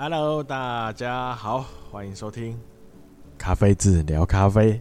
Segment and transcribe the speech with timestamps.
[0.00, 2.56] Hello，大家好，欢迎收听
[3.36, 4.80] 咖啡志聊咖啡。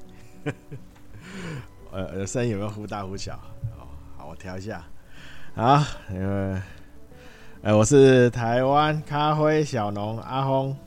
[1.91, 3.33] 呃，声音有没有忽大忽小？
[3.79, 4.85] 哦，好，我调一下。
[5.55, 6.61] 好，因为
[7.63, 10.77] 呃，我是台湾咖啡小农阿峰。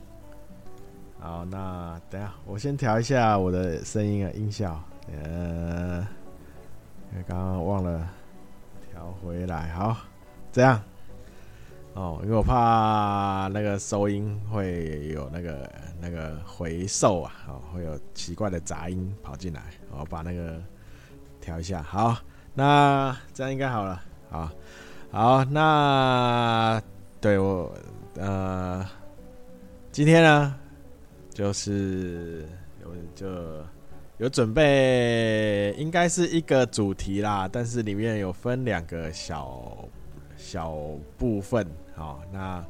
[1.19, 4.81] 好，那等下我先调一下我的声音啊音效。
[5.11, 6.07] 呃，
[7.27, 8.07] 刚刚忘了
[8.93, 9.73] 调回来。
[9.73, 9.97] 好，
[10.53, 10.81] 这样。
[11.93, 15.69] 哦，因为我怕那个收音会有那个
[15.99, 20.61] 那个回授啊，哦，会有奇怪的杂音跑进来，我把那个
[21.41, 21.83] 调一下。
[21.83, 22.17] 好，
[22.53, 24.01] 那这样应该好了。
[24.29, 24.49] 好，
[25.11, 26.81] 好，那
[27.19, 27.69] 对我
[28.15, 28.85] 呃，
[29.91, 30.55] 今天呢，
[31.29, 32.47] 就是
[32.81, 33.27] 有就
[34.17, 39.61] 有准备，应该是一个主题啦，但是里面有分两个小。
[40.51, 40.75] 小
[41.17, 41.65] 部分，
[41.95, 42.61] 好，那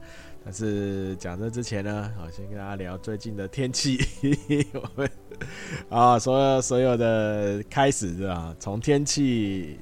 [0.45, 3.97] 但是讲这之前呢，好，先跟大家聊最近的天气。
[4.73, 5.11] 我们
[5.89, 8.55] 啊，所有所有的开始是吧？
[8.59, 9.79] 从天气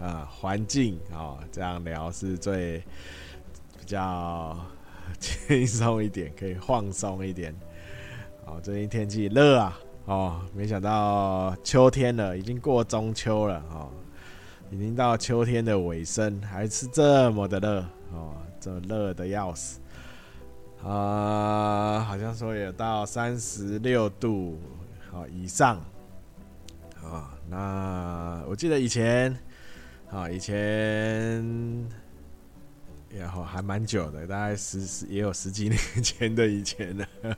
[0.00, 2.78] 啊，环境啊，这样聊是最
[3.78, 4.56] 比较
[5.20, 7.54] 轻松一点，可以放松一点。
[8.44, 13.88] 哦，最近天气热啊，哦，没想到秋天了，已经过中秋了，哦。
[14.70, 19.80] 已经到秋天的尾声，还是这么的热哦，这热的要死
[20.84, 22.00] 啊！
[22.06, 24.58] 好像说有到三十六度
[25.10, 25.76] 好以上
[27.02, 27.34] 啊。
[27.48, 29.34] 那我记得以前
[30.10, 31.42] 啊，以前
[33.10, 37.06] 然后还蛮久的，大概十十也有十几年前的以前了。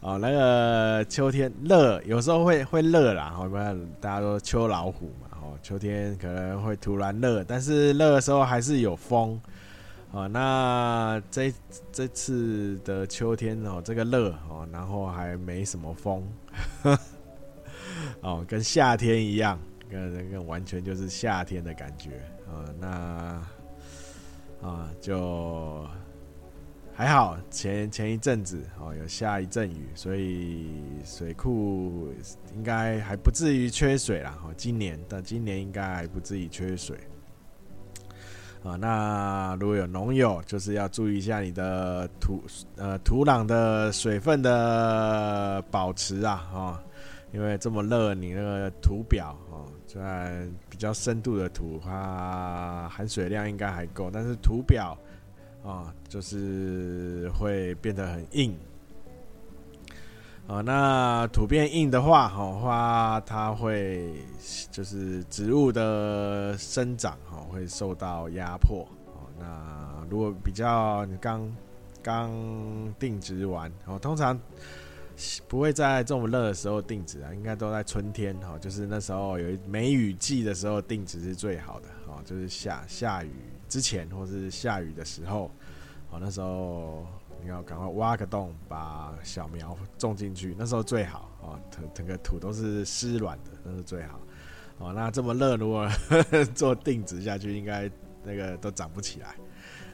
[0.00, 5.27] 哦，那个秋天热，有时候会会热啦，好不然大家都秋老虎嘛。
[5.62, 9.40] 秋天可能会突然热，但是热的时候还是有风。
[10.10, 11.52] 哦，那这
[11.92, 16.26] 这次的秋天哦，这个热哦，然后还没什么风，
[18.22, 19.58] 哦，跟夏天一样，
[19.90, 22.10] 跟跟完全就是夏天的感觉。
[22.46, 22.86] 啊，那
[24.66, 25.86] 啊就。
[26.98, 30.66] 还好，前前一阵子哦有下一阵雨，所以
[31.04, 32.12] 水库
[32.56, 34.36] 应该还不至于缺水啦。
[34.42, 36.98] 哦，今年但今年应该还不至于缺水。
[38.64, 42.42] 啊，那如果有农友，就是要注意一下你的土
[42.74, 46.80] 呃土壤的水分的保持啊，哦，
[47.30, 54.98] 因为这么热，你那个土表哦，虽然比较深度的土，它含水量应该还够，但是土表。
[55.68, 58.56] 啊，就是会变得很硬。
[60.46, 64.14] 啊，那土变硬的话，哈话它会
[64.70, 68.88] 就是植物的生长，哈会受到压迫。
[69.08, 71.54] 哦，那如果比较你刚
[72.02, 72.32] 刚
[72.98, 74.40] 定植完，哦，通常
[75.48, 83.30] 不会在这么热的时候定植啊，应该都在春天，哈，就是那时候有梅雨季的时候定植是最好的，哦，就是下下雨。
[83.68, 85.50] 之前或是下雨的时候，
[86.10, 87.06] 哦，那时候
[87.42, 94.20] 你要赶快挖个洞，把小苗种进去，那时候最好哦，整整个土都是湿软的，那是最好。
[94.78, 95.88] 哦，那这么热，如果
[96.54, 97.90] 做定植下去，应该
[98.22, 99.34] 那个都长不起来，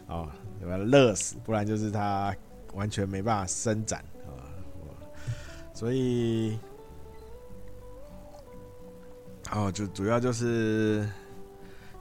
[0.06, 0.30] 哦，
[0.60, 2.34] 要把它热死，不然就是它
[2.74, 4.44] 完全没办法伸展啊。
[5.72, 6.58] 所以，
[9.52, 11.08] 哦，就主要就是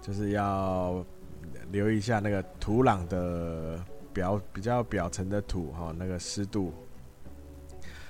[0.02, 1.06] 就是要。
[1.74, 6.72] 留意一下那个土壤的表比较表层的土哈，那个湿度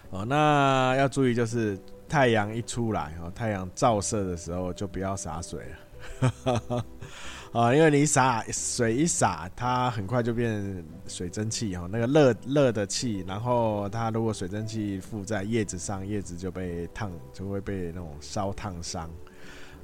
[0.09, 0.25] 哦。
[0.25, 1.79] 那要注意就是
[2.09, 5.61] 太阳一出来哦，太阳照射的时候就不要洒水
[6.41, 6.83] 了
[7.53, 19.09] 啊，因为你洒水一洒，它很快就变水蒸气哈，那个热热的气，然后它如果水蒸气附在叶子上，叶子就被烫，就会被那种烧烫伤。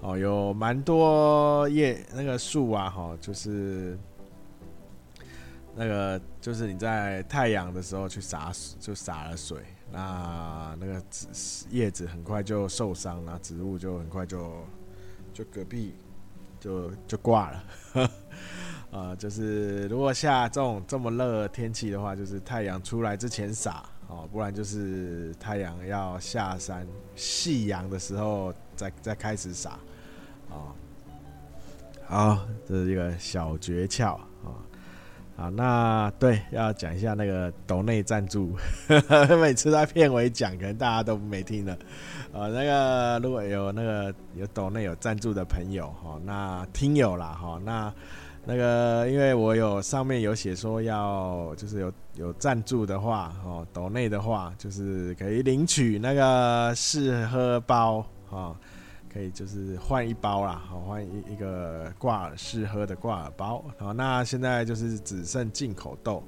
[0.02, 4.00] 哦，有蛮多叶那个树啊，哈，就是
[5.76, 9.58] 那个就是你在太阳的时候去洒，就洒了水，
[9.92, 11.04] 那那个
[11.70, 14.64] 叶子很快就受伤，那植物就很快就
[15.34, 15.94] 就隔壁
[16.62, 17.64] 就就挂了。
[18.92, 29.78] 呃，就是如果下这种这么热天气的话，就是太阳出来之前洒哦，不然就是太阳要下山夕阳的时候再再开始洒。
[30.50, 30.74] 哦，
[32.08, 34.56] 好，这是一个小诀窍啊。
[35.36, 38.54] 好，那对，要讲一下那个抖内赞助，
[39.42, 41.78] 每次在片尾讲，可能大家都没听了。
[42.34, 47.94] 呃，那个如果有那个有抖内有赞助的朋友哈，那听友啦哈，那
[48.46, 58.54] 那个，因为我有上面有写说要，就是有有赞助的话，哦，斗内的话，就是可以领取那个试喝包，哦，
[59.12, 66.24] 可以就是换一包啦，好，换一一个挂耳试喝的挂耳包，好，那现在就是只剩进口豆，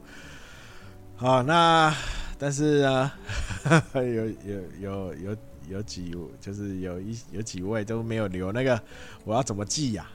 [1.16, 1.94] 好，那
[2.39, 3.12] 但是呢，
[3.94, 4.33] 有有
[4.80, 5.38] 有有
[5.69, 8.81] 有几就是有一有几位都没有留那个，
[9.24, 10.10] 我要怎么寄呀？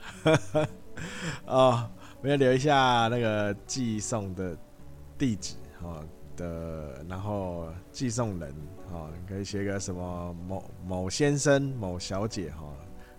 [1.47, 1.89] 哦，
[2.21, 4.57] 我要留一下那个寄送的
[5.17, 6.03] 地址哦
[6.35, 8.53] 的，然后寄送人
[8.91, 12.73] 哦，可以写个什么某某先生、某小姐哈，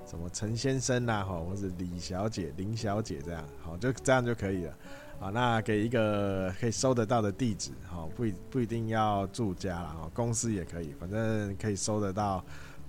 [0.06, 4.74] 什么陈先生呐哈，或者李小姐、林小姐这样，好，就这样就可以了。
[5.20, 12.44] 好，那给一个可以收得到的地址哈，不不一定要住家了哈，公司也可以，反正可以收得到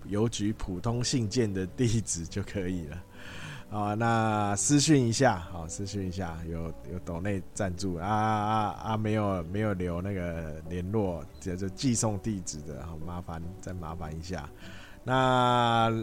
[0.06, 3.04] 邮局普通信件的地址就可以了。
[3.72, 14.50] 啊，那私讯一下，好，私讯一下，有有斗内赞助啊啊啊，没有没有留那个联络，就寄送地址的，好麻烦再麻烦一下。
[15.04, 15.94] 那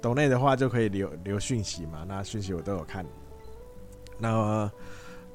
[0.00, 3.04] 斗内的话就可以留留讯息嘛，那讯息我都有看。
[4.16, 4.70] 那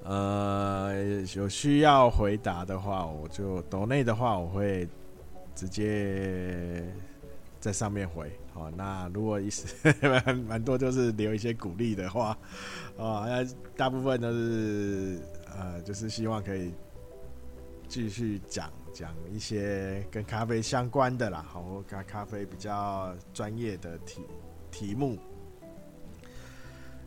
[0.05, 0.93] 呃
[1.35, 4.87] 有需要回答的话，我就斗内的话我会
[5.53, 6.81] 直接
[7.59, 8.31] 在上面回。
[8.53, 9.67] 哦，那如果意思
[10.01, 12.37] 蛮蛮多，就是留一些鼓励的话，
[12.97, 13.43] 哦，那
[13.75, 15.19] 大部分都是
[15.57, 16.73] 呃，就是希望可以
[17.87, 24.21] 继续讲讲一些跟咖啡相关的啦，好，咖咖啡比较专业的题
[24.71, 25.17] 题目。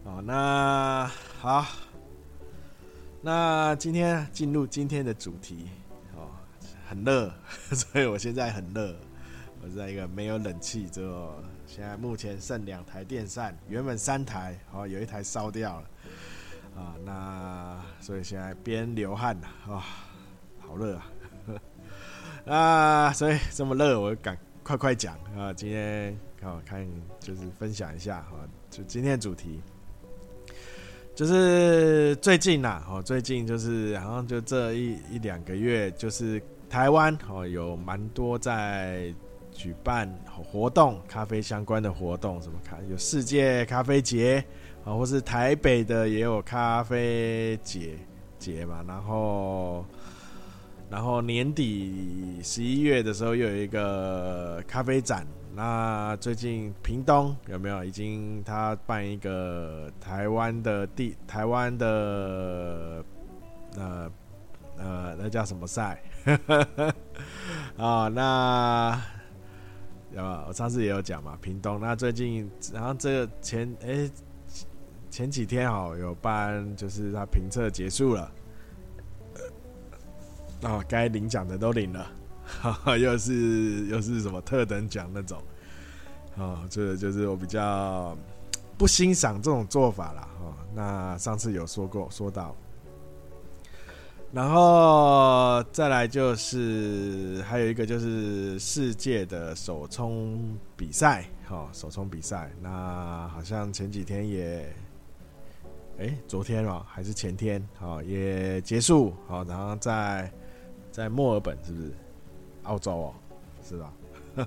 [0.04, 1.10] 哦，那
[1.40, 1.66] 好，
[3.20, 5.68] 那今天进入今天的主题，
[6.14, 6.30] 哦，
[6.88, 7.32] 很热，
[7.74, 8.96] 所以我现在很热。
[9.66, 11.34] 我在一个没有冷气，之后
[11.66, 15.90] 现在目前剩两台电扇，原本三台，哦，有一台烧掉了，
[16.80, 19.84] 啊，那所以现在边流汗呐，啊，
[20.60, 21.06] 好热啊，
[22.46, 26.86] 啊，所以这么热，我赶快快讲啊，今天好看
[27.18, 29.60] 就是分享一下哈，就今天的主题，
[31.12, 36.40] 就是最近呐，哦，最近就是好像就这一一两个月，就是
[36.70, 39.12] 台湾哦有蛮多在。
[39.56, 44.44] 举办活动，咖啡相关的活动，什么咖有世界咖啡节
[44.84, 47.98] 啊，或是台北的也有咖啡节
[48.38, 49.84] 节嘛，然后
[50.90, 55.26] 然后年底十一月的时候又有一个咖啡展。
[55.54, 63.02] 那最近屏东有没有已经他办一个台湾的地台湾的
[63.74, 64.12] 呃
[64.76, 65.98] 呃那叫什么赛
[67.78, 68.08] 啊？
[68.08, 69.00] 那
[70.16, 71.78] 啊，我上次也有讲嘛，屏东。
[71.80, 74.10] 那最近，然后这个前哎、
[75.10, 78.32] 前几天哦，有班，就是他评测结束了，
[80.62, 82.10] 哦，该领奖的都领了，
[82.44, 85.42] 哈哈，又是又是什么特等奖那种，
[86.36, 88.16] 哦，这就是我比较
[88.78, 90.28] 不欣赏这种做法啦。
[90.40, 92.56] 哦，那上次有说过说到。
[94.36, 100.38] 然后再来就是还有一个就是世界的手冲
[100.76, 104.70] 比赛，哦，手冲比赛，那好像前几天也，
[105.96, 110.30] 哎，昨天哦还是前天，哦也结束，好，然后在
[110.92, 111.94] 在墨尔本是不是？
[112.64, 113.14] 澳洲哦，
[113.66, 113.90] 是吧？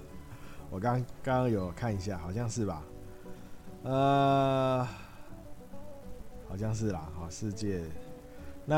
[0.70, 2.84] 我刚刚刚有看一下，好像是吧？
[3.82, 4.88] 呃，
[6.48, 7.82] 好像是啦，好，世界。
[8.70, 8.78] 那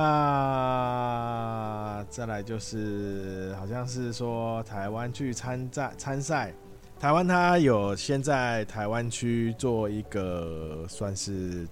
[2.09, 6.53] 再来就是，好像是说台湾去参赛参赛，
[6.97, 11.67] 台湾他有先在台湾区做一个算是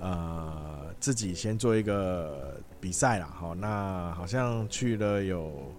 [0.00, 5.70] 呃自己先做一个比赛啦，好，那好像去了有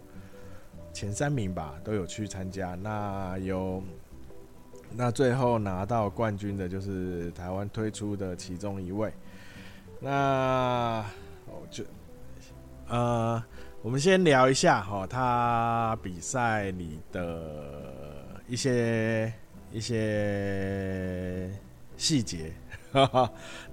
[0.93, 2.75] 前三名吧，都有去参加。
[2.75, 3.81] 那有
[4.91, 9.11] 那最后拿到冠军的就是台湾推出的其中一位，
[9.99, 11.03] 那。
[11.47, 11.83] 哦就，
[12.87, 13.43] 呃，
[13.81, 19.31] 我们先聊一下哈，他比赛里的一些
[19.71, 21.51] 一些
[21.97, 22.51] 细节，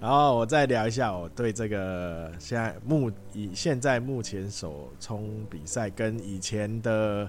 [0.00, 7.28] 然后我再聊一下我对这个现在目以现在目前手冲比赛跟以前的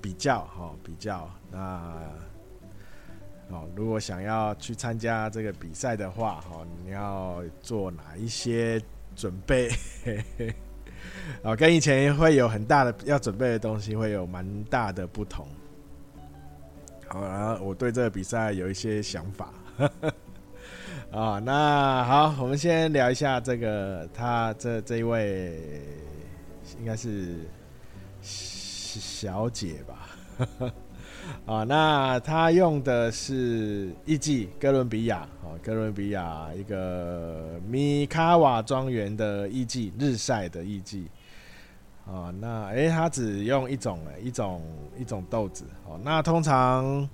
[0.00, 2.08] 比较哈，比较那
[3.50, 8.80] 哦，如果想要去参加这个比赛的话哈，你要做哪一些？
[9.14, 9.70] 准备，
[11.42, 15.46] 啊，跟以前会有很大的要准备的东西会有蛮大的不同。
[17.08, 19.52] 好，然后我对这个比赛有一些想法。
[21.12, 25.60] 啊，那好，我们先聊一下这个，他这这一位
[26.78, 27.40] 应该是
[28.22, 30.08] 小姐吧？
[31.46, 41.08] 啊，那他用的是艺伎哥伦比亚，哦，哥伦比亚一个米卡瓦庄园的艺伎，日晒的艺伎。
[42.06, 44.62] 啊，那诶，他只用一种，一种
[44.98, 45.64] 一种豆子。
[45.86, 47.08] 哦，那通常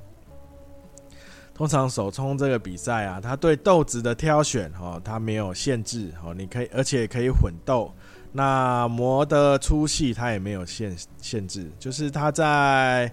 [1.55, 7.93] 通常手冲这个比赛啊，他对豆子的挑选，哦，他没有限制，哦，你可以，而且可以混豆。
[8.33, 13.11] 那磨的粗细，他也没有限限制，就是他在。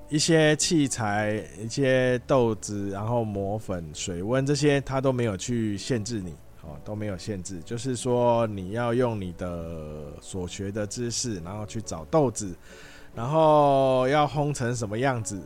[0.09, 7.61] 一些器材、一些豆子，然后磨粉、水温这些，它都没有去限制你，哦，都没有限制。
[7.65, 12.57] 就是说，你要用你的所学的知识，然后去找豆子，
[13.13, 15.43] 然后要烘成什么样子，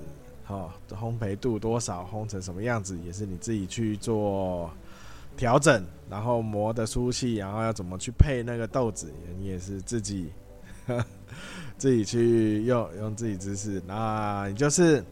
[0.48, 4.70] 哦，烘焙度多少，烘成什么样子，也是你自己去做
[5.34, 10.30] 调整，然后磨的粗细，然后要怎么去配那个豆子，你也是自己。
[11.80, 15.02] 自己去用用自己知识，那你就是，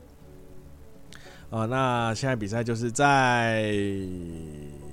[1.49, 3.75] 哦，那现在比赛就是在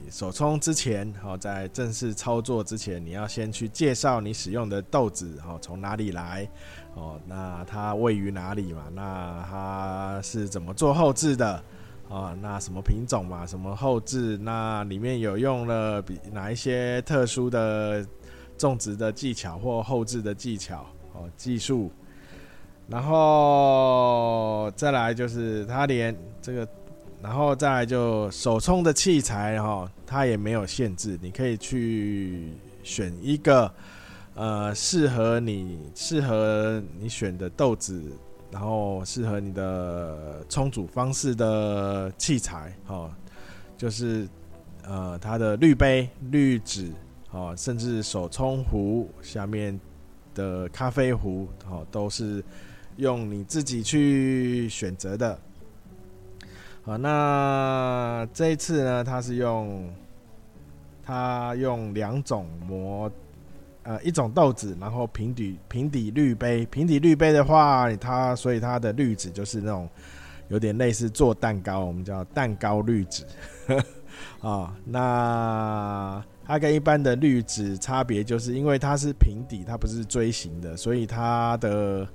[0.10, 6.50] 手冲之前，好，在正式操作之前，你要先去介绍你使用的豆子，哦，从哪里来，
[6.94, 8.84] 哦，那它位于哪里嘛？
[8.94, 11.62] 那它是怎么做后置的？
[12.08, 13.46] 啊，那什么品种嘛？
[13.46, 14.38] 什么后置？
[14.38, 18.08] 那里面有用了比哪一些特殊的
[18.58, 20.86] 种植的技巧或后置的技巧？
[21.18, 21.90] 哦，技术，
[22.90, 26.68] 然后再来就是他连这个，
[27.22, 32.50] 然后再来就手冲的器材哈，它也没有限制，你可以去
[32.84, 33.72] 选一个
[34.34, 38.04] 呃适合你适合你选的豆子，
[38.52, 43.10] 然后适合你的冲煮方式的器材哦，
[43.78, 44.28] 就是
[44.84, 46.92] 呃它的滤杯、滤纸
[47.32, 49.80] 哦，甚至手冲壶下面。
[50.36, 52.44] 的咖啡壶，哦，都是
[52.98, 55.40] 用你自己去选择的。
[56.84, 59.92] 好，那这一次呢，它是用
[61.04, 63.12] 它用两种磨，
[63.82, 69.90] 呃，一种豆子，然后平底平底滤杯，平底滤杯的话，它所以它的滤纸就是那种
[70.50, 73.26] 有点类似做蛋糕，我们叫蛋糕滤纸。
[74.42, 76.24] 啊， 那。
[76.46, 82.08] 它跟一般的滤纸差别，就是因为它是平底，它不是锥形的，所以它的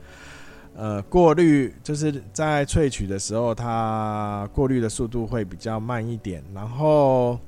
[0.76, 6.44] 呃过滤就是在萃取的时候，它过滤的速度会比较慢一点。
[6.54, 7.38] 然后，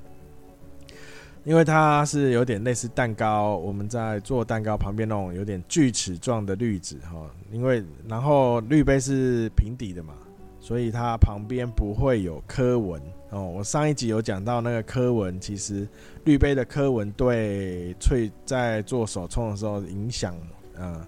[1.45, 10.15] 因为它是有点类似蛋糕，我们在做蛋糕旁边那种有点锯齿状的滤纸哈，因为然后滤杯是平底的嘛，
[10.59, 13.01] 所以它旁边不会有刻纹。
[13.33, 15.89] 哦，我上一集有讲到那个刻纹，其实
[16.25, 20.37] 滤杯的刻纹对萃在做手冲的时候影响，
[20.77, 21.07] 呃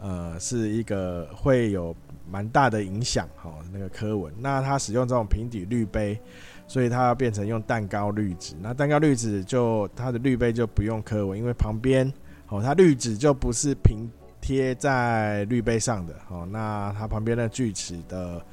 [0.00, 1.94] 呃，是一个会有
[2.28, 3.28] 蛮大的影响。
[3.36, 6.20] 哈，那个刻纹，那它使用这种平底滤杯，
[6.66, 8.56] 所以它要变成用蛋糕滤纸。
[8.60, 12.12] 那蛋糕滤纸就它的滤杯就不用刻纹，因为旁边
[12.48, 14.10] 哦，它滤纸就不是平
[14.40, 16.16] 贴在滤杯上的。
[16.30, 18.44] 哦，那它旁边的锯齿的。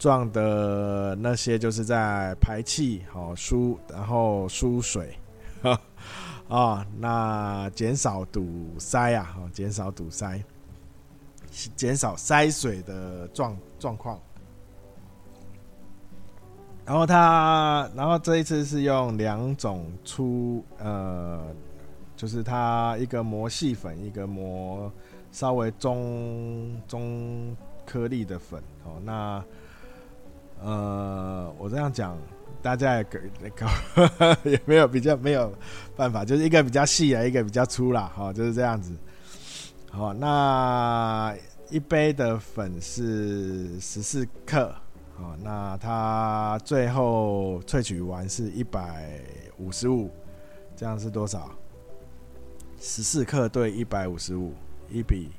[0.00, 5.14] 状的那些就是在排气，好输，然后输水，
[6.48, 10.42] 啊、 那减少堵塞啊，减少堵塞，
[11.76, 14.18] 减少塞水的状状况。
[16.86, 21.44] 然后它，然后这一次是用两种粗，呃，
[22.16, 24.90] 就是它一个磨细粉，一个磨
[25.30, 27.54] 稍微中中
[27.84, 29.44] 颗粒的粉，哦，那。
[30.62, 32.16] 呃，我这样讲，
[32.60, 33.66] 大家也搞
[34.44, 35.52] 也没有比较没有
[35.96, 38.94] 办法，就是一个比较细啊，一个比较粗啦，好，就是这样子。
[39.90, 41.34] 好，那
[41.70, 44.74] 一杯的粉是十四克，
[45.16, 49.18] 好，那它最后萃取完是一百
[49.58, 50.10] 五十五，
[50.76, 51.50] 这样是多少？
[52.78, 54.54] 十四克对一百五十五，
[54.88, 55.30] 一比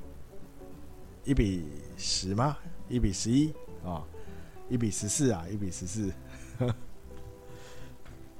[1.23, 2.57] 一比十吗？
[2.89, 3.53] 一比十一
[3.85, 4.03] 啊？
[4.71, 6.09] 一比十四啊，一比十四。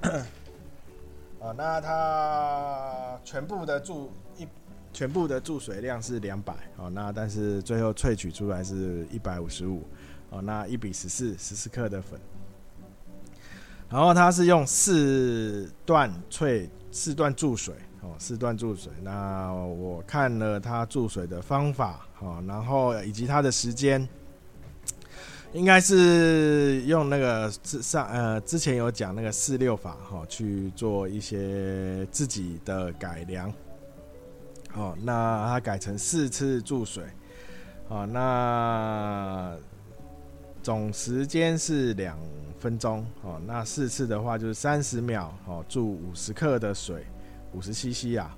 [1.38, 4.48] 啊，那它全部的注一
[4.94, 9.86] 全部的注水量是两百，哦，那但是最后萃取出来是一百五十五，
[10.30, 12.18] 哦，那一比十四，十四克的粉。
[13.90, 18.90] 然后它是用四段萃，四段注水，哦，四段注水。
[19.02, 24.08] 那我看了它注水的方法，哦，然后以及它的时间。
[25.52, 33.52] 应该是用那个之上呃之前有讲那个四六法哈去做一些自己的改良，
[34.74, 37.04] 哦，那它改成四次注水，
[37.88, 39.54] 哦，那
[40.62, 42.18] 总时间是两
[42.58, 47.04] 分钟，哦，那四次的话就是三十秒，哦，注五十克的水，
[47.52, 48.34] 五十 CC 啊。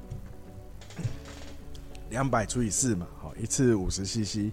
[2.11, 4.53] 两百除以四嘛，好，一次五十 CC，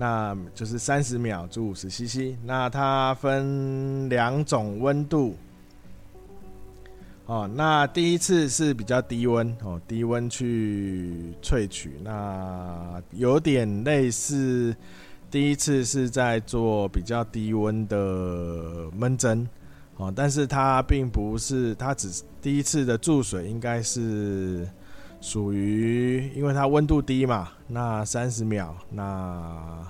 [0.00, 2.36] 那就是三十秒注五十 CC。
[2.44, 5.36] 那它分两种温度，
[7.26, 14.74] 哦，那第一次是比较低温哦，低温去萃取，那有点类似
[15.30, 19.46] 第一次是在做比较低温的闷蒸，
[19.96, 24.66] 哦，但是它并不是，它只第一次的注水应该是。
[25.20, 29.86] 属于，因为它温度低嘛，那三十秒，那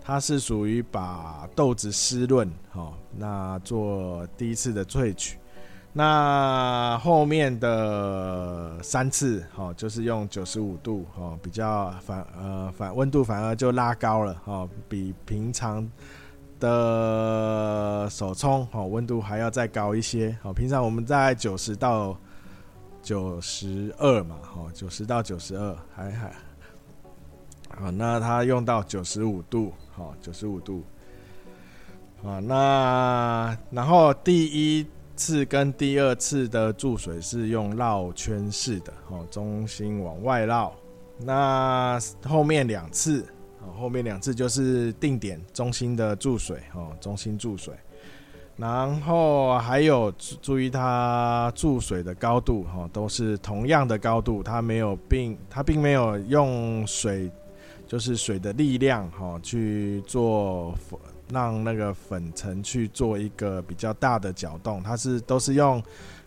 [0.00, 5.36] 它是属于把豆子湿润，哦，那做第一次的萃取，
[5.92, 15.86] 那后面的三次，哦，就是用九十五度，哦，比较反，呃，反温度反而就拉高了，哦，比平常
[16.60, 22.16] 的手冲，哦，温度还要再高一些，哦，平常我们在九十到。
[23.02, 26.32] 九十二嘛，好，九十到九十二，还还
[27.80, 27.90] 啊。
[27.90, 30.82] 那它用到九十五度，好，九十五度，
[32.24, 40.72] 啊，那然后第一次跟第二次的注水是用绕圈式的，哦，中心往外绕。
[41.18, 43.24] 那后面两次，
[43.78, 47.72] 后面两次就是定点中心的注水，哦，中心注水。
[48.58, 57.30] 然后还有注意它注水的高度哈，都是同样的高度，它没有并它并没有用水，
[57.86, 60.74] 就是水的力量哈去做
[61.30, 65.82] 让那个粉尘去做一个比较大的搅动，它是都是用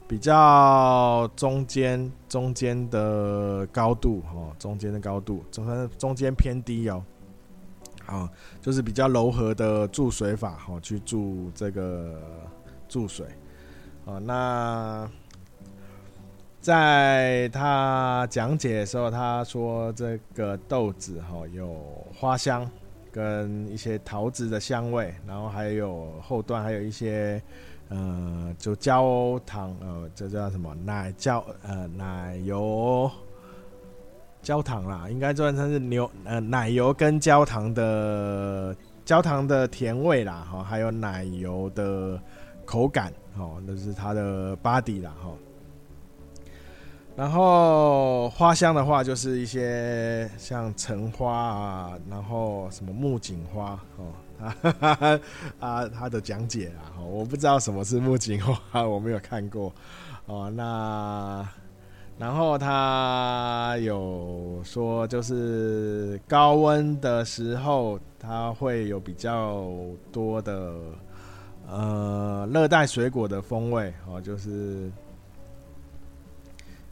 [0.08, 7.04] 比较中间中间的高度哈，中间的高度中间中间偏低哦。
[8.06, 8.28] 啊，
[8.60, 12.20] 就是比较柔和的注水法，哈，去注这个
[12.88, 13.28] 注水，
[14.04, 15.08] 啊，那
[16.62, 21.76] 在他讲解的时候，他说这个豆子哈有
[22.14, 22.70] 花香
[23.12, 27.42] 跟一些桃子的香味，然后还有后段还有一些
[27.88, 33.10] 呃，就焦糖，呃，这叫什么奶焦呃奶油。
[34.42, 42.18] 焦糖啦，应该算成是牛呃奶油跟焦糖的焦糖的甜味啦，哈，还有奶油的
[42.64, 45.32] 口感，哦，那是它的 body 啦，哈。
[47.20, 55.20] 然后花香的话，就是一些像橙花啊，然后什么木槿花，哦，
[55.60, 59.74] 啊，他的讲解啊，我不知道什么是木槿花，我没有看过，
[60.28, 61.46] 哦，那。
[62.18, 69.66] 然后他有说，就是高温的时候，它会有比较
[70.12, 70.74] 多的
[71.70, 74.92] 呃热带水果的风味哦，就是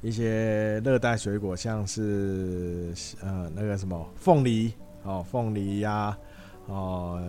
[0.08, 4.72] 一些热带水果，像是呃那个什么凤梨
[5.04, 6.18] 哦，凤梨呀、
[6.68, 7.22] 哦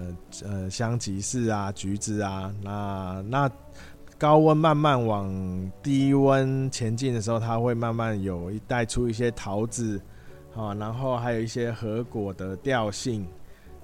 [0.44, 3.50] 呃香吉士啊，橘子啊，那那。
[4.20, 5.32] 高温慢慢往
[5.80, 10.00] 低温前进的时候，它会慢慢有一带出一些桃子，
[10.52, 13.24] 好，然后还有一些核果的调性，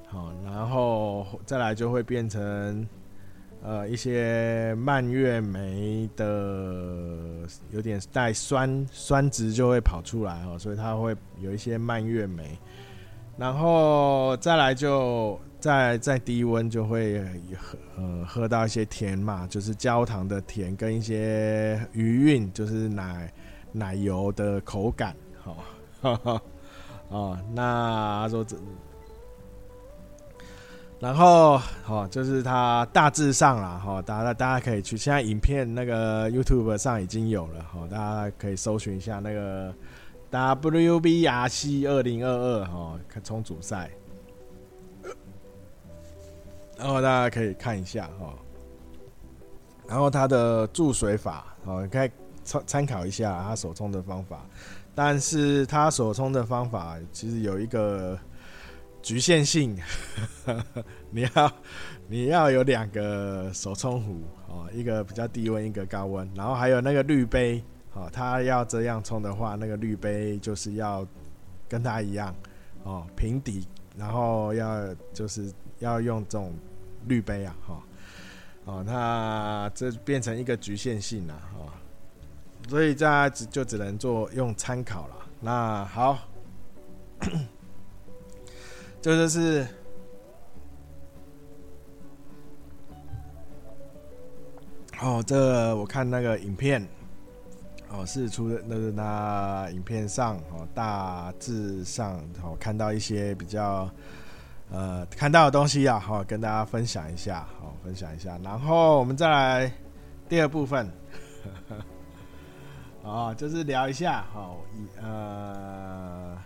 [0.09, 2.85] 好，然后再来就会变成
[3.65, 12.57] 呃一些蔓越莓的有点带酸酸值就会跑出来哦，所以它会有一些蔓越莓，
[13.37, 15.37] 然后再来就。
[15.65, 17.25] 再再低温就会
[17.57, 23.33] 喝呃喝到一些甜嘛，就是焦糖的甜跟一些余韵，就是奶
[23.73, 25.65] 奶油的口感，好，
[27.09, 28.59] 哦，那他说这，
[31.05, 39.75] 然后好，就是它大致上啦，哈，大家大家可以去，现在影片那个 YouTube 上已经有了，哈，大家可以搜寻一下那个
[40.31, 43.91] WBRC 二零二二哈，看冲组赛。
[46.79, 48.33] 然后大家可以看一下哈，
[49.87, 52.11] 然后他的注水法哦，可以
[52.45, 54.47] 参参考一下他手冲的方法，
[54.95, 58.19] 但是他手冲的方法其实有一个
[59.05, 59.79] 局限性，
[61.13, 61.53] 你要
[62.09, 67.63] 你要有两个手冲壶哦，一个比较低温，一个高温，然后还有那个滤杯
[67.93, 71.07] 哦，他要这样冲的话，那个滤杯就是要
[71.69, 72.35] 跟他一样
[72.83, 75.53] 哦，平底，然后要就是。
[75.81, 76.55] 要用这种
[77.09, 77.83] 滤杯啊，哈，
[78.65, 81.69] 哦，那这变成一个局限性了，哦，
[82.69, 85.17] 所以大家只就只能做用参考了。
[85.41, 86.19] 那好，
[89.05, 89.67] 这就是。
[95.03, 96.83] 哦，这、我看那个影片，
[97.91, 103.91] 哦，是出的那个那影片上哦，大致上哦看到一些比较
[104.71, 109.71] 呃看到的东西啊，好、哦、跟大家分享一下，好、哦、分享一下，然后我们再来
[110.31, 110.91] 第二部分，
[113.05, 114.65] 哦，就是聊一下，好、
[115.03, 116.39] 哦，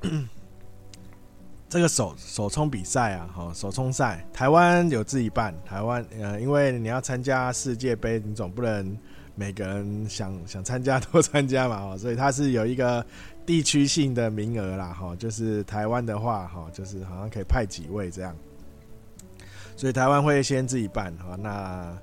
[0.00, 0.32] 呃。
[1.72, 5.54] 这个首首冲比赛啊，哈，首冲赛，台湾有自己办。
[5.64, 8.94] 台湾呃，因为你要参加世界杯，你总不能
[9.34, 13.02] 每个人想想参加都参加嘛，哈，所以它是有一个
[13.46, 18.36] 地区性的名额啦，哈，就是台湾的话，哈，就是好像可以派几位这样，
[19.74, 21.98] 所以台湾会先自己办，哈，那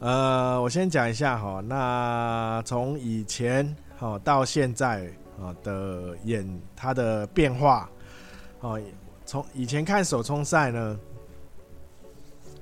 [0.00, 5.06] 呃，我先讲一下，哈，那从以前哈到现在
[5.38, 7.90] 啊的演它的变化，
[8.60, 8.80] 哦。
[9.24, 10.98] 从以前看手冲赛呢，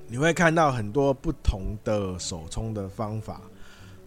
[0.07, 3.41] 你会看到很多不同的手冲的方法。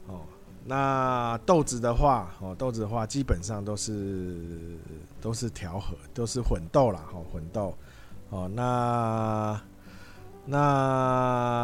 [0.08, 0.22] 哦，
[0.66, 4.78] 那豆子的话，哦，豆子的话基本上都是
[5.22, 7.74] 都是调和，都是混豆啦，哦，混豆。
[8.30, 9.62] 哦，那
[10.46, 11.64] 那。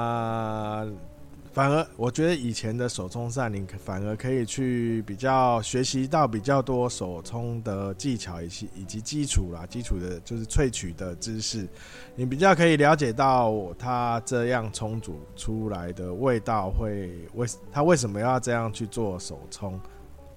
[1.59, 11.67] 反而，我觉得以前的手冲扇，你反而可以去比较学习到比较多手冲的技巧以及以及基础啦，基础的就是萃取的知识，
[12.15, 19.77] 你比较可以了解到它这样冲煮出来的味道会为它为什么要这样去做手冲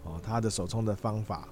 [0.02, 1.46] 哦，它的手冲的方法。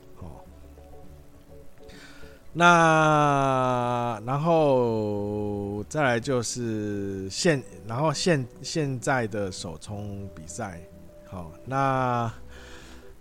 [2.52, 10.80] 那然后再来就是现，然后现现在的手冲比赛，
[11.28, 12.32] 好，那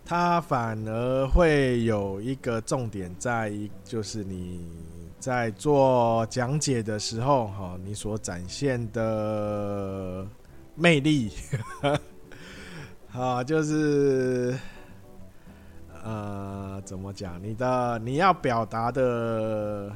[0.04, 4.68] 它反而会有一个重点在于，就是你
[5.20, 10.26] 在做讲解的时候，哈，你所展现的
[10.74, 11.32] 魅力，
[13.10, 14.58] 好，就是。
[16.04, 17.42] 呃，怎么讲？
[17.44, 19.92] 你的你要表达的，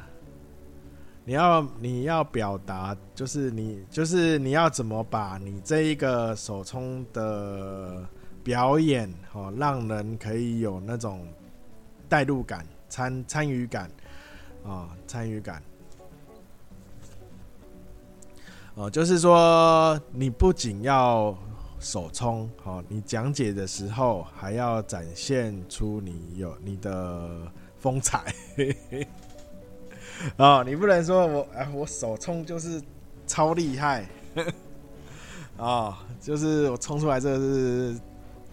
[1.24, 8.06] 你要你要表达，就是你就是你要怎么把你这一个手冲的
[8.44, 11.28] 表演，哦，让人可以有那种
[12.10, 13.90] 代入感、参参与感
[14.66, 15.64] 啊，参与感。
[18.76, 21.38] 哦，就是说，你不仅要。
[21.84, 27.46] 手冲好，你讲解的时候还要展现出你有你的
[27.78, 28.34] 风采
[30.38, 32.82] 哦，你不能说我哎，我手冲就是
[33.28, 34.08] 超厉害
[35.58, 38.00] 哦，就是我冲出来这个是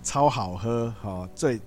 [0.02, 1.60] 超好喝哦，最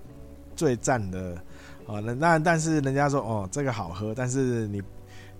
[0.54, 1.42] 最赞的
[1.86, 1.98] 哦。
[2.02, 4.82] 那那但是人家说哦，这个好喝，但是你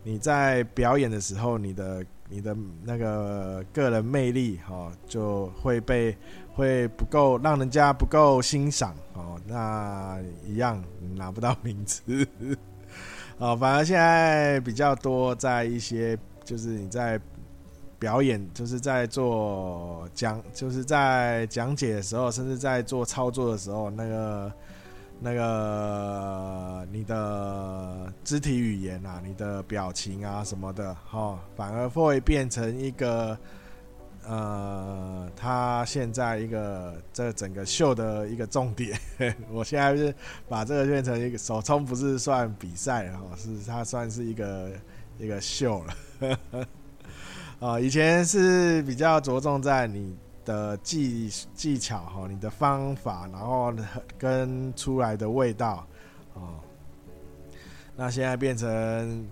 [0.02, 2.04] 你在表演的时候，你的。
[2.28, 6.16] 你的那个个人魅力，哈，就会被
[6.54, 10.82] 会不够，让人家不够欣赏，哦，那一样
[11.14, 12.26] 拿不到名次，
[13.38, 17.20] 哦，反而现在比较多在一些，就是你在
[17.98, 24.52] 表演，就是在做讲，就是在讲解的时候，甚至在做操作的时候，那个。
[25.20, 33.38] 那个你的肢体语言啊，你的表情啊什么的，哈，反而会变成一个，
[34.26, 38.98] 呃，他现在一个这整个秀的一个重点。
[39.50, 40.14] 我现在是
[40.46, 44.70] 把这个变成一个手冲，不是算比赛，哈，是它算是一个
[45.18, 46.66] 一个秀了。
[47.60, 50.14] 啊，以前是比较着重在你。
[50.44, 53.72] 的技技巧哈，你的方法，然后
[54.18, 55.86] 跟出来的味道，
[56.34, 56.60] 哦，
[57.96, 59.26] 那现在变成，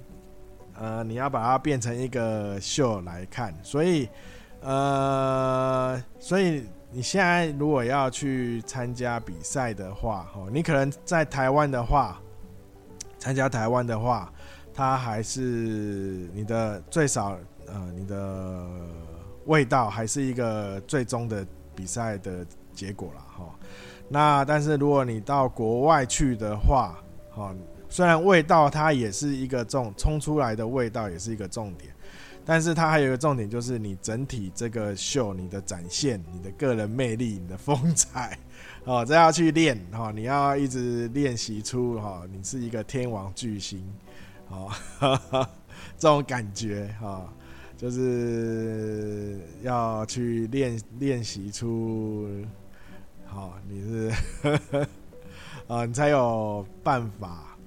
[0.75, 4.09] 呃，你要把它变成一个秀来看，所以，
[4.61, 12.20] 呃，所以你现在如果要去参加比赛的话，哦，你可能在台湾的话，
[13.18, 14.33] 参加台湾的话，
[14.72, 15.40] 它还是
[16.33, 18.66] 你的最少，呃，你的。
[19.46, 23.59] 味道还是一个最终的比赛的结果了哈。
[24.09, 26.98] 那但是如果你到国外去的话，
[27.31, 27.55] 哈，
[27.88, 31.92] 虽然味道它也是一个重冲出来的味道也是一个重点，
[32.44, 38.38] 但是它还有一个重点就是你整体这个秀你的展现，你的个人魅力，你的风采，
[38.85, 43.83] 哦，这要去练哈，你要一直练习出哈，你是一个天王巨星，
[44.48, 44.70] 哦，
[45.96, 47.33] 这种感觉哈。
[47.83, 52.29] 就是要去练练习出，
[53.27, 54.12] 好，你是
[55.66, 57.59] 啊， 你才有办法，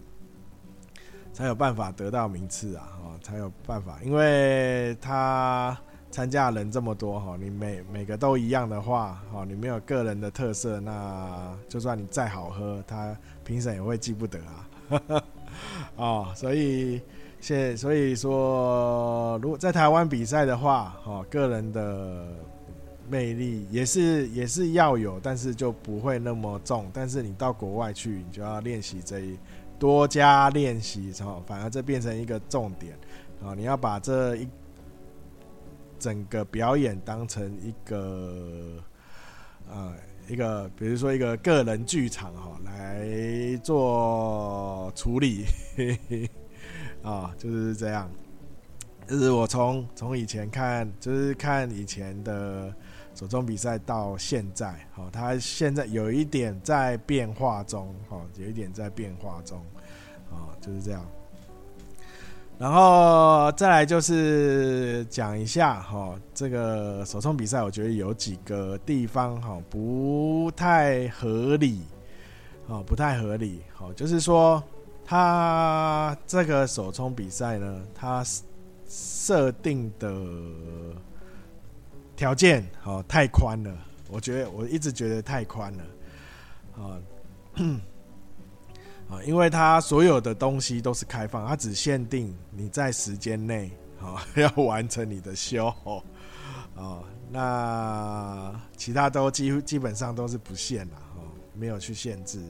[1.34, 5.78] 才有办法得到名次啊，哦，才有办法，因为他
[6.10, 15.24] 参加人这么多哈，你每每个都一样的话，哦，你没有个人的特色，那就算你再好喝，他评审也会记不得啊，
[15.98, 17.02] 哦，所以。
[17.46, 22.26] 现所以说，如果在台湾比赛的话，哦，个人的
[23.08, 26.90] 魅力也是也是要有，但是就不会那么重。
[26.92, 29.38] 但是你到国外去，你就要练习这一
[29.78, 32.98] 多加练习，哦，反而这变成一个重点，
[33.44, 34.48] 啊，你要把这一
[36.00, 38.84] 整个表演当成一个，
[39.70, 39.94] 呃，
[40.28, 45.46] 一个比如说一个个人剧场哈来做处理。
[47.06, 48.10] 啊、就是这样。
[49.08, 52.74] 就是我从从以前看，就是看以前的
[53.14, 59.60] 手冲比赛到现在，哦，他现在有一点在变化中，哦，有一点在变化中，
[60.32, 61.06] 哦，就是这样。
[62.58, 71.84] 然后再来就是讲一下，哈、哦，这个手冲比赛，我觉得有几个地方，哈、哦，不太合理，
[72.66, 74.64] 哦，不太合理，哦，就是说。
[75.06, 78.26] 他这个首冲比赛呢，他
[78.88, 80.12] 设定的
[82.16, 83.72] 条件哦太宽了，
[84.10, 85.84] 我觉得我一直觉得太宽了，
[86.78, 86.98] 啊
[89.10, 93.70] 啊，因为他所有的东西都是开放，他只限定你在时间内
[94.02, 101.22] 啊 要完成你的修哦，那其他都几乎基本上都是不限了哦，
[101.54, 102.42] 没有去限制。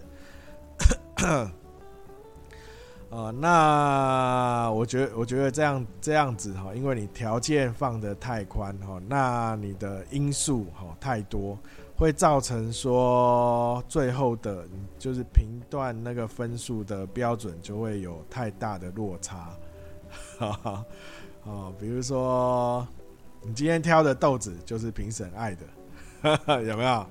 [3.16, 11.58] 啊、那我觉得，我觉得这样这样子哈，因为你条件放得太宽哈，那你的因素哈太多，
[11.96, 14.68] 会造成说最后的，
[15.00, 19.50] 就是评断那个分数的标准就会有太大的落差，
[20.38, 20.86] 哈哈，
[21.46, 22.86] 哦，比如说
[23.42, 27.08] 你今天挑的豆子就是评审爱的， 有没有？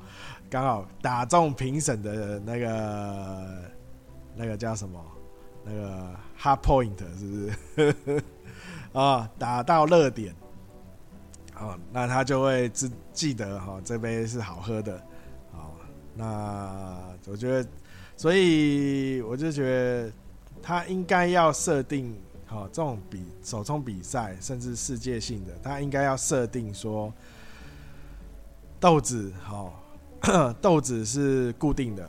[0.51, 3.47] 刚好打中评审的那个
[4.37, 5.03] 那个叫什么？
[5.65, 8.23] 那个 hard point 是不是？
[8.93, 10.33] 啊，打到热点，
[11.55, 14.95] 啊，那他就会记记得哈，这杯是好喝的，
[15.53, 15.67] 啊，
[16.15, 17.69] 那我觉得，
[18.17, 20.13] 所以我就觉得
[20.63, 27.13] 他应该要设定，好，这种比手冲比赛，甚至世界性的，他应该要设定说，
[28.79, 29.83] 豆子好，
[30.63, 32.09] 豆子是固定的。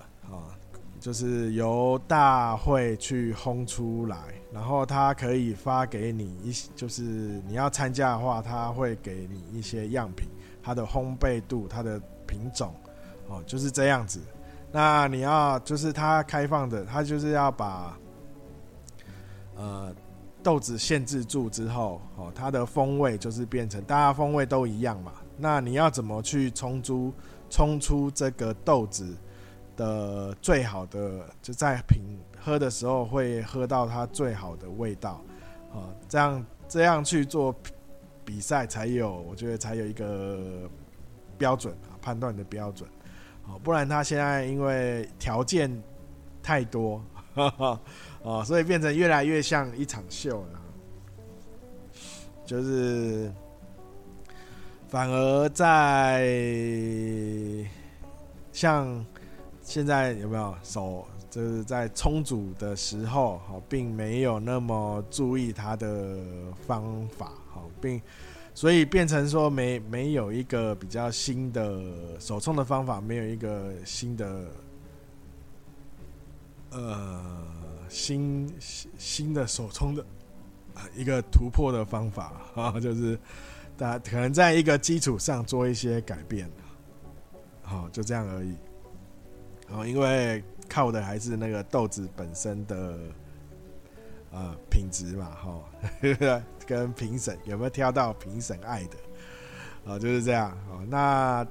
[1.06, 4.18] 就是由大会去烘出来，
[4.52, 7.04] 然后他可以发给你一，就是
[7.46, 10.28] 你要参加的话，他会给你一些样品，
[10.64, 12.74] 它的烘焙度、它的品种，
[13.28, 14.20] 哦，就是这样子。
[14.72, 17.96] 那你要就是它开放的，它就是要把
[19.56, 19.94] 呃
[20.42, 25.12] 豆子限制住之后，哦，它的风味就是变成大家风味都一样嘛。
[25.38, 27.14] 那你要怎么去冲出
[27.48, 29.16] 冲出这个豆子？
[29.76, 32.02] 的最好的就在品
[32.40, 35.22] 喝的时候会喝到它最好的味道，
[35.74, 37.56] 啊，这样这样去做
[38.24, 40.70] 比赛才有，我觉得才有一个
[41.38, 42.90] 标准啊，判断的标准，
[43.48, 45.72] 啊，不然他现在因为条件
[46.42, 47.04] 太多，
[48.24, 50.62] 啊， 所以变成越来越像一场秀了，
[52.46, 53.32] 就是
[54.88, 56.28] 反而在
[58.52, 59.06] 像。
[59.66, 66.20] 现在有没有手就是在冲煮的时候，好，并没有那么注意它的
[66.68, 68.00] 方法，好，并
[68.54, 71.82] 所以变成说没没有一个比较新的
[72.20, 74.46] 手冲的方法，没有一个新的
[76.70, 77.44] 呃
[77.90, 80.06] 新新的手冲的
[80.96, 83.20] 一个突破的方法啊，就是
[83.76, 86.50] 大家可能在一个基础上做一些改变，
[87.64, 88.56] 好，就这样而已。
[89.70, 92.98] 哦，因为靠的还是那个豆子本身的
[94.32, 95.64] 呃品质嘛，哈，
[96.66, 98.98] 跟评审有没有挑到评审爱的，
[99.86, 100.52] 哦，就是这样。
[100.70, 101.48] 哦，那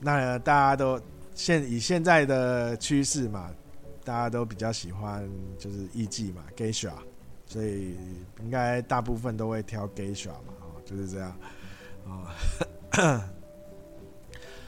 [0.00, 1.00] 那大家都
[1.34, 3.50] 现以现在的趋势嘛，
[4.04, 6.92] 大家都比较喜欢就是艺妓嘛，Geisha，
[7.46, 7.96] 所以
[8.40, 11.36] 应该大部分都会挑 Geisha 嘛，哦，就是这样，
[12.04, 13.24] 哦。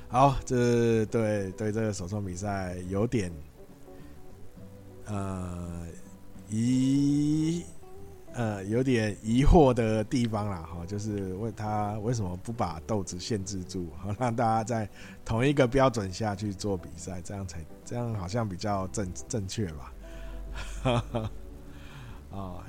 [0.09, 3.31] 好，这对对这个手冲比赛有点
[5.07, 5.87] 呃
[6.49, 7.65] 疑
[8.33, 14.89] 呃有点疑惑的地方啦，哈，就是问他为什么不把豆子限制住，好让大家在
[15.25, 19.93] 同一个标准下去做比赛，这样才这样好像比较正正确吧？
[20.83, 21.31] 哈 哈，
[22.39, 22.67] 啊。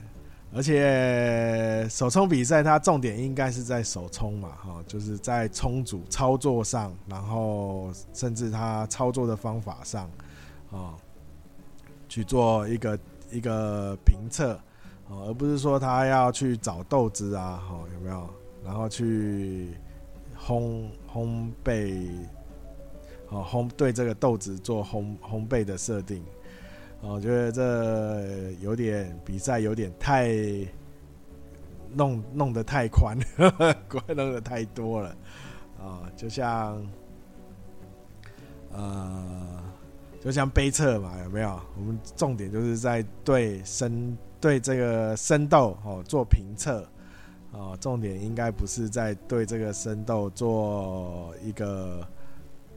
[0.53, 10.09] 而且手冲比赛，它重点应该是在手冲嘛，哈，就是在冲煮操作上，然后甚至它操作的方法上，
[10.71, 10.95] 啊，
[12.07, 14.57] 去做一个一个评测，
[15.09, 18.29] 而不是说他要去找豆子啊，哈，有没有？
[18.63, 19.69] 然后去
[20.39, 22.09] 烘烘焙，
[23.29, 26.23] 哦，烘对这个豆子做烘烘焙的设定。
[26.99, 30.35] 我觉得这有点比赛有点太
[31.93, 33.17] 弄弄得太宽，
[33.87, 35.15] 怪 弄得太多了
[35.79, 36.11] 啊！
[36.17, 36.85] 就像
[38.71, 39.63] 呃，
[40.19, 41.59] 就像杯测嘛，有没有？
[41.77, 46.85] 我们重点就是在对生对这个生豆哦做评测
[47.51, 52.05] 哦，重点应该不是在对这个生豆做一个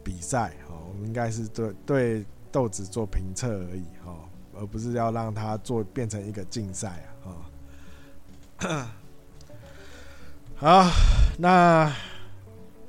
[0.04, 2.24] 比赛哦，我们应该是对对。
[2.52, 4.14] 豆子做评测而已哈，
[4.58, 8.90] 而不是要让它做变成一个竞赛啊！
[10.56, 10.90] 好，
[11.38, 11.90] 那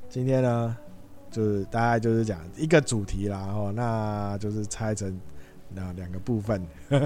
[0.08, 0.76] 今天呢，
[1.30, 5.18] 就是大概就是讲一个主题啦，哈，那就是拆成
[5.70, 6.66] 那两个部分。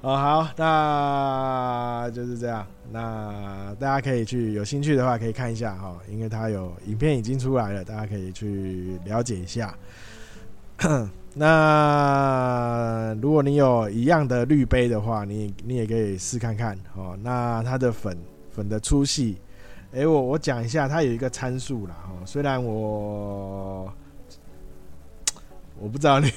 [0.00, 2.66] 哦，好，那就是这样。
[2.90, 9.74] 那大家可以去有兴趣的话，可以看一下哈，因为它有影片已经出来了，大家可以去了解一下。
[11.36, 17.18] 那如果你有一样的滤杯的话，你你也可以试看看哦。
[17.22, 18.16] 那它的粉
[18.52, 19.36] 粉的粗细，
[19.92, 21.96] 哎，我我讲一下，它有一个参数啦。
[22.08, 22.22] 哦。
[22.24, 23.92] 虽然我
[25.76, 26.30] 我不知道你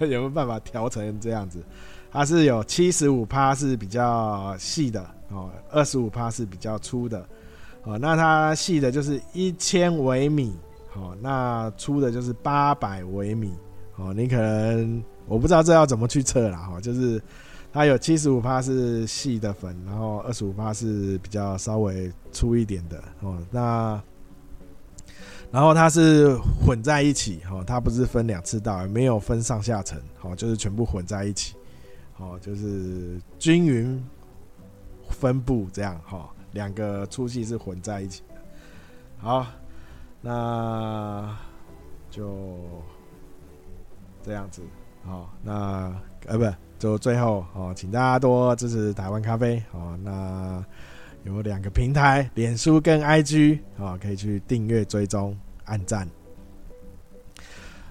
[0.00, 1.64] 有没有办法调成这样子，
[2.12, 7.26] 它是有七十五趴是比较细的哦，二十五趴是比较粗的
[7.84, 7.96] 哦。
[7.98, 10.54] 那它细的就是一千微米，
[10.94, 13.54] 哦，那粗的就是八百微米。
[13.96, 17.22] 哦，你可能我不知道这要怎么去测啦，哈，就是
[17.72, 23.38] 它有七十五趴是细的粉，然后二十五趴是比较稍微粗一点的哦。
[23.52, 24.02] 那
[25.52, 31.54] 然后它是混在一起，哈，它不是分两次倒，也没有分上下层，好，就是全部混在一起，
[32.14, 34.04] 好，就是均匀
[35.08, 38.34] 分布这样，哈，两个粗细是混在一起的。
[39.18, 39.46] 好，
[40.20, 41.36] 那
[42.10, 42.58] 就。
[44.24, 44.62] 这样子，
[45.04, 45.94] 好，那
[46.26, 46.44] 呃不，
[46.78, 49.98] 就最后哦，请大家多支持台湾咖啡哦。
[50.02, 50.64] 那
[51.24, 56.08] 有两个平台，脸书跟 IG 哦，可以去订阅、追踪、按赞。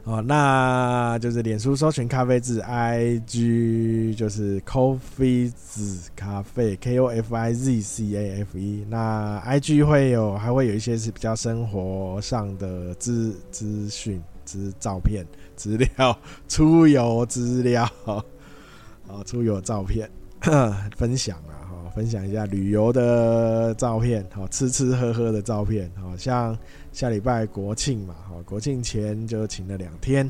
[0.06, 8.86] 哦，那就是脸书搜寻咖啡字，IG 就是 Coffee 子咖啡，K O F I Z C A F E。
[8.90, 15.26] 那 IG 会有，还会有一些是比较生活上的资资讯、资照片。
[15.56, 20.10] 资料出游资料，啊， 出游照片
[20.98, 26.58] 分享啊，哈，分享一下旅游的照片，好，吃吃喝喝的照片，好像
[26.92, 30.30] 下礼拜国庆嘛，好，国庆前就请了两天，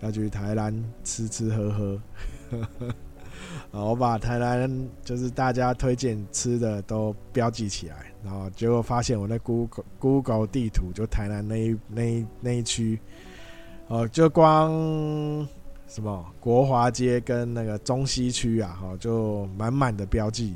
[0.00, 2.00] 要去台南吃吃喝喝，
[3.70, 12.98] 好， 我把台南就是大家推荐吃的都标记起来，然后结果发现我那 Google Google 地图就台南那一那一那一区。
[13.88, 14.72] 哦，就光
[15.86, 20.54] 什么国华街跟那个中西区啊，哈，就满满的标记。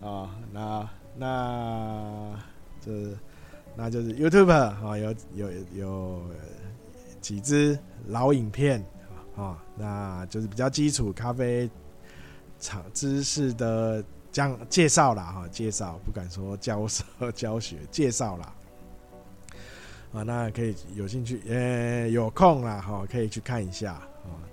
[0.00, 2.34] 啊， 那那
[2.80, 2.90] 这
[3.76, 6.22] 那就是 YouTube 啊，有有有
[7.20, 7.78] 几支
[8.08, 8.82] 老影片
[9.36, 11.68] 啊，那就是比较基础咖啡
[12.58, 14.02] 厂知识的
[14.32, 18.54] 讲介绍啦，哈，介绍不敢说教授 教学介绍啦。
[20.12, 23.92] 啊，那可以有兴趣，呃，有空啦，哈，可以去看一下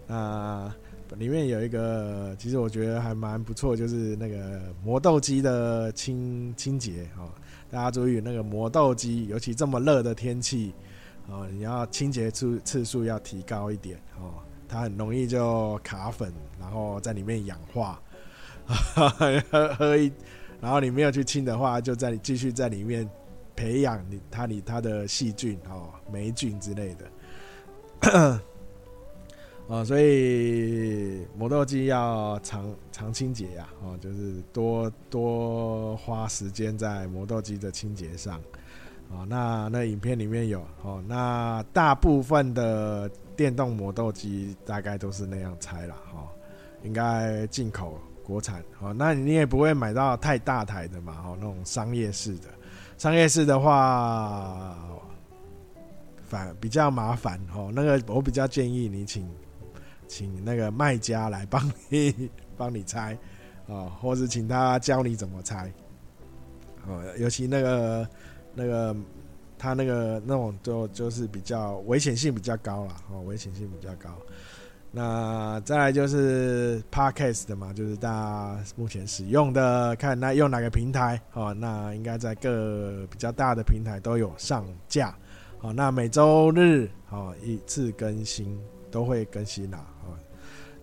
[0.08, 0.76] 啊。
[1.10, 7.32] 那里面有一个，其实我觉得还蛮不错，就是那个磨豆机的清清洁哦。
[7.72, 10.76] 大家注意，那个磨豆机，尤其这么热的天气，
[11.28, 14.36] 哦，你要清洁次次数要提高一点哦，
[14.70, 18.00] 它很容易就卡粉，然后在里面氧化，
[18.68, 19.10] 喝
[19.76, 20.12] 喝一，
[20.62, 23.10] 然后你没有去清的话，就在继续在里面。
[23.58, 28.40] 培养你它里它的细菌哦，霉菌之类的，
[29.68, 38.40] 哦，所以磨豆机要常常清洁呀，哦，就是多多花时间在磨豆机的清洁上，
[39.10, 46.28] 哦，那那影片里面有哦，那大部分的电动磨豆机大概都是那样拆了哈，
[46.84, 52.48] 应该进口国产哦，那你也不会买到太大台的嘛，哦，那种商业式的，
[52.98, 54.76] 商业式的话
[56.28, 57.72] 反比较麻烦哦。
[57.74, 59.30] 那个我比较建议你请
[60.08, 63.18] 请那个卖家来帮你帮你拆
[63.68, 65.72] 哦，或者请他教你怎么拆
[66.88, 68.10] 哦，尤其那个
[68.56, 68.96] 那个
[69.58, 74.10] 他那个那种就就是比较危险性比较高了哦，危险性比较高。
[75.00, 81.54] 那再来就是 Podcast 的嘛，就是大家目前使用的，看那用哪个平台哦。
[81.54, 85.16] 那应该在各比较大的平台都有上架。
[85.60, 89.86] 好，那每周日哦一次更新都会更新啦。
[90.04, 90.18] 哦，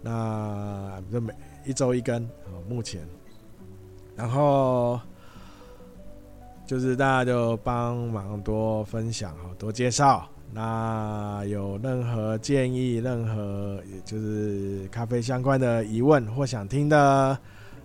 [0.01, 1.35] 那就每
[1.65, 3.05] 一周一更哦，目前，
[4.15, 5.01] 然后
[6.65, 10.29] 就是大家就帮忙多分享哦，多介绍。
[10.55, 17.37] 那有任何建议，任何就是咖啡相关的疑问或想听的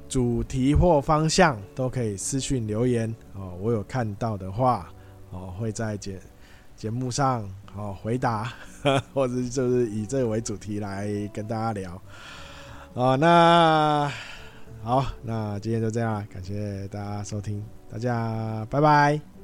[0.08, 3.58] 主题或方向，都可以私讯留言哦。
[3.60, 4.88] 我有看到的话，
[5.32, 6.20] 哦会在节
[6.76, 8.54] 节目上哦回答，
[9.16, 12.00] 或者就是以这为主题来跟大家聊。
[12.94, 14.12] 哦，那
[14.84, 19.39] 好，那今天就这样，感谢大家收听，大家拜拜。